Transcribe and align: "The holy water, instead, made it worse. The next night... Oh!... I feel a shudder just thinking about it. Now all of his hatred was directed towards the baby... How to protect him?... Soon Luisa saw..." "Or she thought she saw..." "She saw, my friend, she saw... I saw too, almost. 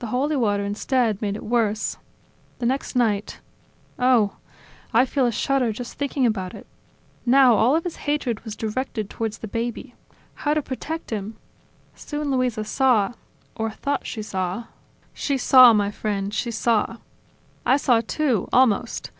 "The 0.00 0.08
holy 0.08 0.36
water, 0.36 0.62
instead, 0.62 1.22
made 1.22 1.36
it 1.36 1.42
worse. 1.42 1.96
The 2.58 2.66
next 2.66 2.94
night... 2.94 3.40
Oh!... 3.98 4.36
I 4.92 5.06
feel 5.06 5.24
a 5.24 5.32
shudder 5.32 5.72
just 5.72 5.94
thinking 5.96 6.26
about 6.26 6.52
it. 6.52 6.66
Now 7.24 7.54
all 7.54 7.74
of 7.74 7.84
his 7.84 7.96
hatred 8.04 8.44
was 8.44 8.56
directed 8.56 9.08
towards 9.08 9.38
the 9.38 9.48
baby... 9.48 9.94
How 10.34 10.52
to 10.52 10.60
protect 10.60 11.08
him?... 11.12 11.38
Soon 11.94 12.30
Luisa 12.30 12.62
saw..." 12.64 13.14
"Or 13.56 13.70
she 13.70 13.76
thought 13.78 14.06
she 14.06 14.20
saw..." 14.20 14.64
"She 15.14 15.38
saw, 15.38 15.72
my 15.72 15.90
friend, 15.90 16.34
she 16.34 16.50
saw... 16.50 16.98
I 17.64 17.78
saw 17.78 18.02
too, 18.02 18.50
almost. 18.52 19.10